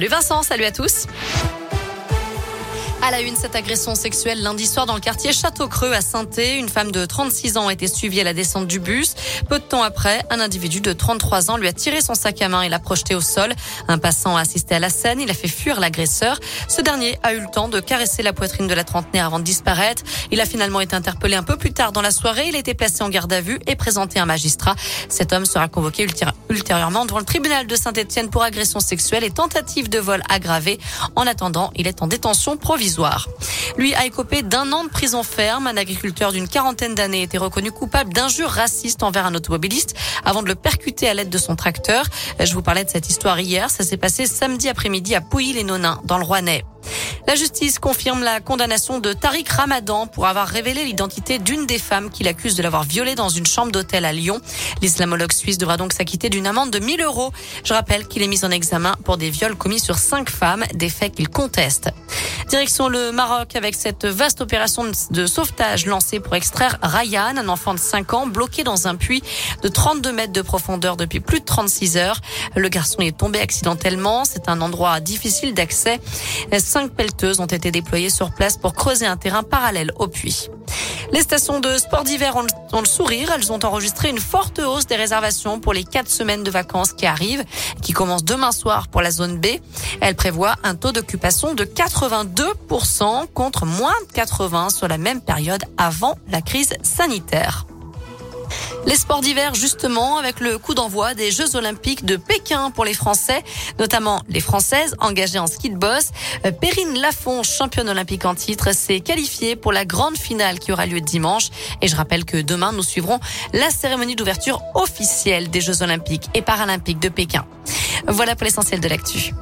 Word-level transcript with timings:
Le 0.00 0.06
Vincent, 0.06 0.44
salut 0.44 0.62
à 0.62 0.70
tous. 0.70 1.08
À 3.00 3.12
la 3.12 3.20
une, 3.20 3.36
cette 3.36 3.54
agression 3.54 3.94
sexuelle 3.94 4.42
lundi 4.42 4.66
soir 4.66 4.84
dans 4.84 4.94
le 4.94 5.00
quartier 5.00 5.32
Château-Creux 5.32 5.92
à 5.92 6.00
saint 6.00 6.26
Une 6.36 6.68
femme 6.68 6.90
de 6.90 7.06
36 7.06 7.56
ans 7.56 7.68
a 7.68 7.72
été 7.72 7.86
suivie 7.86 8.20
à 8.20 8.24
la 8.24 8.34
descente 8.34 8.66
du 8.66 8.80
bus. 8.80 9.14
Peu 9.48 9.60
de 9.60 9.64
temps 9.64 9.84
après, 9.84 10.24
un 10.30 10.40
individu 10.40 10.80
de 10.80 10.92
33 10.92 11.52
ans 11.52 11.56
lui 11.56 11.68
a 11.68 11.72
tiré 11.72 12.00
son 12.00 12.14
sac 12.14 12.42
à 12.42 12.48
main 12.48 12.62
et 12.62 12.68
l'a 12.68 12.80
projeté 12.80 13.14
au 13.14 13.20
sol. 13.20 13.54
Un 13.86 13.98
passant 13.98 14.36
a 14.36 14.40
assisté 14.40 14.74
à 14.74 14.80
la 14.80 14.90
scène. 14.90 15.20
Il 15.20 15.30
a 15.30 15.34
fait 15.34 15.48
fuir 15.48 15.78
l'agresseur. 15.78 16.40
Ce 16.66 16.82
dernier 16.82 17.18
a 17.22 17.34
eu 17.34 17.40
le 17.40 17.46
temps 17.46 17.68
de 17.68 17.78
caresser 17.78 18.22
la 18.24 18.32
poitrine 18.32 18.66
de 18.66 18.74
la 18.74 18.82
trentenaire 18.82 19.26
avant 19.26 19.38
de 19.38 19.44
disparaître. 19.44 20.02
Il 20.32 20.40
a 20.40 20.44
finalement 20.44 20.80
été 20.80 20.96
interpellé 20.96 21.36
un 21.36 21.44
peu 21.44 21.56
plus 21.56 21.72
tard 21.72 21.92
dans 21.92 22.02
la 22.02 22.10
soirée. 22.10 22.48
Il 22.48 22.56
a 22.56 22.58
été 22.58 22.74
placé 22.74 23.02
en 23.02 23.08
garde 23.10 23.32
à 23.32 23.40
vue 23.40 23.60
et 23.68 23.76
présenté 23.76 24.18
à 24.18 24.24
un 24.24 24.26
magistrat. 24.26 24.74
Cet 25.08 25.32
homme 25.32 25.46
sera 25.46 25.68
convoqué 25.68 26.06
ultérieurement 26.50 27.06
devant 27.06 27.20
le 27.20 27.24
tribunal 27.24 27.68
de 27.68 27.76
Saint-Etienne 27.76 28.28
pour 28.28 28.42
agression 28.42 28.80
sexuelle 28.80 29.22
et 29.22 29.30
tentative 29.30 29.88
de 29.88 30.00
vol 30.00 30.20
aggravé. 30.28 30.80
En 31.14 31.28
attendant, 31.28 31.70
il 31.76 31.86
est 31.86 32.02
en 32.02 32.08
détention 32.08 32.56
provisoire. 32.56 32.87
Lui 33.76 33.94
a 33.94 34.06
écopé 34.06 34.42
d'un 34.42 34.72
an 34.72 34.84
de 34.84 34.88
prison 34.88 35.22
ferme. 35.22 35.66
Un 35.66 35.76
agriculteur 35.76 36.32
d'une 36.32 36.48
quarantaine 36.48 36.94
d'années 36.94 37.22
était 37.22 37.38
reconnu 37.38 37.70
coupable 37.70 38.12
d'injures 38.12 38.50
racistes 38.50 39.02
envers 39.02 39.26
un 39.26 39.34
automobiliste 39.34 39.94
avant 40.24 40.42
de 40.42 40.48
le 40.48 40.54
percuter 40.54 41.08
à 41.08 41.14
l'aide 41.14 41.30
de 41.30 41.38
son 41.38 41.56
tracteur. 41.56 42.04
Je 42.40 42.52
vous 42.54 42.62
parlais 42.62 42.84
de 42.84 42.90
cette 42.90 43.08
histoire 43.08 43.38
hier. 43.40 43.70
Ça 43.70 43.84
s'est 43.84 43.96
passé 43.96 44.26
samedi 44.26 44.68
après-midi 44.68 45.14
à 45.14 45.20
Pouilly-les-Nonins, 45.20 46.00
dans 46.04 46.18
le 46.18 46.24
Rouennais. 46.24 46.64
La 47.26 47.34
justice 47.34 47.78
confirme 47.78 48.22
la 48.22 48.40
condamnation 48.40 49.00
de 49.00 49.12
Tariq 49.12 49.50
Ramadan 49.50 50.06
pour 50.06 50.26
avoir 50.26 50.48
révélé 50.48 50.84
l'identité 50.84 51.38
d'une 51.38 51.66
des 51.66 51.78
femmes 51.78 52.10
qu'il 52.10 52.26
accuse 52.26 52.56
de 52.56 52.62
l'avoir 52.62 52.84
violée 52.84 53.14
dans 53.14 53.28
une 53.28 53.46
chambre 53.46 53.70
d'hôtel 53.70 54.04
à 54.04 54.12
Lyon. 54.12 54.40
L'islamologue 54.80 55.32
suisse 55.32 55.58
devra 55.58 55.76
donc 55.76 55.92
s'acquitter 55.92 56.30
d'une 56.30 56.46
amende 56.46 56.70
de 56.70 56.78
1000 56.78 57.02
euros. 57.02 57.32
Je 57.64 57.74
rappelle 57.74 58.08
qu'il 58.08 58.22
est 58.22 58.28
mis 58.28 58.44
en 58.44 58.50
examen 58.50 58.96
pour 59.04 59.18
des 59.18 59.30
viols 59.30 59.56
commis 59.56 59.80
sur 59.80 59.98
cinq 59.98 60.30
femmes, 60.30 60.64
des 60.74 60.88
faits 60.88 61.14
qu'il 61.14 61.28
conteste. 61.28 61.90
Direction 62.48 62.88
le 62.88 63.12
Maroc 63.12 63.56
avec 63.56 63.74
cette 63.74 64.06
vaste 64.06 64.40
opération 64.40 64.84
de 65.10 65.26
sauvetage 65.26 65.84
lancée 65.84 66.18
pour 66.18 66.34
extraire 66.34 66.78
Ryan, 66.82 67.36
un 67.36 67.48
enfant 67.48 67.74
de 67.74 67.78
5 67.78 68.14
ans 68.14 68.26
bloqué 68.26 68.64
dans 68.64 68.88
un 68.88 68.96
puits 68.96 69.22
de 69.62 69.68
32 69.68 70.12
mètres 70.12 70.32
de 70.32 70.40
profondeur 70.40 70.96
depuis 70.96 71.20
plus 71.20 71.40
de 71.40 71.44
36 71.44 71.98
heures. 71.98 72.20
Le 72.56 72.70
garçon 72.70 73.00
est 73.00 73.16
tombé 73.16 73.38
accidentellement. 73.38 74.24
C'est 74.24 74.48
un 74.48 74.62
endroit 74.62 75.00
difficile 75.00 75.52
d'accès. 75.52 76.00
Cinq 76.58 76.92
pelleteuses 76.92 77.40
ont 77.40 77.46
été 77.46 77.70
déployées 77.70 78.10
sur 78.10 78.32
place 78.32 78.56
pour 78.56 78.72
creuser 78.72 79.04
un 79.04 79.18
terrain 79.18 79.42
parallèle 79.42 79.92
au 79.96 80.08
puits. 80.08 80.48
Les 81.12 81.22
stations 81.22 81.58
de 81.58 81.78
sport 81.78 82.04
d'hiver 82.04 82.36
ont, 82.36 82.80
le 82.80 82.86
sourire. 82.86 83.32
Elles 83.34 83.50
ont 83.50 83.58
enregistré 83.64 84.10
une 84.10 84.18
forte 84.18 84.58
hausse 84.58 84.86
des 84.86 84.96
réservations 84.96 85.58
pour 85.58 85.72
les 85.72 85.84
quatre 85.84 86.10
semaines 86.10 86.42
de 86.42 86.50
vacances 86.50 86.92
qui 86.92 87.06
arrivent, 87.06 87.44
qui 87.82 87.92
commencent 87.92 88.24
demain 88.24 88.52
soir 88.52 88.88
pour 88.88 89.00
la 89.00 89.10
zone 89.10 89.38
B. 89.38 89.46
Elles 90.00 90.16
prévoient 90.16 90.56
un 90.64 90.74
taux 90.74 90.92
d'occupation 90.92 91.54
de 91.54 91.64
82% 91.64 93.26
contre 93.32 93.64
moins 93.64 93.94
de 94.06 94.12
80 94.12 94.70
sur 94.70 94.86
la 94.86 94.98
même 94.98 95.22
période 95.22 95.64
avant 95.78 96.18
la 96.30 96.42
crise 96.42 96.74
sanitaire. 96.82 97.66
Les 98.86 98.96
sports 98.96 99.20
d'hiver, 99.20 99.54
justement, 99.54 100.18
avec 100.18 100.40
le 100.40 100.58
coup 100.58 100.74
d'envoi 100.74 101.14
des 101.14 101.30
Jeux 101.30 101.56
Olympiques 101.56 102.04
de 102.04 102.16
Pékin 102.16 102.70
pour 102.70 102.84
les 102.84 102.94
Français, 102.94 103.44
notamment 103.78 104.22
les 104.28 104.40
Françaises 104.40 104.94
engagées 105.00 105.38
en 105.38 105.46
ski 105.46 105.70
de 105.70 105.76
boss. 105.76 106.10
Euh, 106.46 106.52
Perrine 106.52 106.98
Lafont, 106.98 107.42
championne 107.42 107.88
olympique 107.88 108.24
en 108.24 108.34
titre, 108.34 108.74
s'est 108.74 109.00
qualifiée 109.00 109.56
pour 109.56 109.72
la 109.72 109.84
grande 109.84 110.16
finale 110.16 110.58
qui 110.58 110.72
aura 110.72 110.86
lieu 110.86 111.00
dimanche. 111.00 111.48
Et 111.82 111.88
je 111.88 111.96
rappelle 111.96 112.24
que 112.24 112.38
demain, 112.38 112.72
nous 112.72 112.82
suivrons 112.82 113.20
la 113.52 113.70
cérémonie 113.70 114.16
d'ouverture 114.16 114.62
officielle 114.74 115.50
des 115.50 115.60
Jeux 115.60 115.82
Olympiques 115.82 116.28
et 116.34 116.42
Paralympiques 116.42 117.00
de 117.00 117.08
Pékin. 117.08 117.44
Voilà 118.06 118.36
pour 118.36 118.44
l'essentiel 118.44 118.80
de 118.80 118.88
l'actu. 118.88 119.32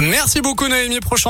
Merci 0.00 0.40
beaucoup 0.40 0.68
Naomi. 0.68 1.00
Prochain 1.00 1.26